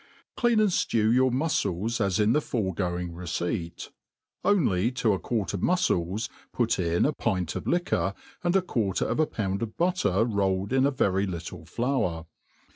CLEAN' 0.35 0.59
and 0.59 0.69
ftcw 0.69 1.13
yotif 1.13 1.31
muftles 1.31 2.01
as 2.03 2.19
in 2.19 2.33
the 2.33 2.41
foregoing 2.41 3.13
receipt, 3.13 3.91
rm\y 4.43 4.89
to 4.89 5.13
a 5.13 5.19
quart 5.19 5.53
of 5.53 5.59
mtifcks 5.59 6.27
puttn^ 6.55 7.15
pint 7.19 7.55
of 7.55 7.67
liquor, 7.67 8.15
and 8.43 8.55
a 8.55 8.63
quar* 8.63 8.95
ter 8.95 9.05
of 9.05 9.19
a 9.19 9.27
po^nd 9.27 9.61
of 9.61 9.77
butter 9.77 10.25
roIl^(f 10.25 10.71
in 10.73 10.87
a 10.87 10.89
very 10.89 11.27
little 11.27 11.67
flour. 11.67 12.25